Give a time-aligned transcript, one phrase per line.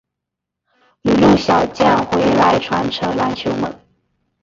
[1.03, 3.71] 旅陆小将回来传承篮球梦